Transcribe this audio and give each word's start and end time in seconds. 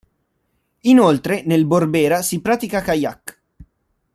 Inoltre 0.79 1.43
nel 1.45 1.67
Borbera 1.67 2.23
si 2.23 2.41
pratica 2.41 2.81
kayak. 2.81 3.39